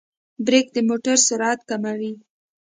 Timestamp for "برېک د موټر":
0.45-1.17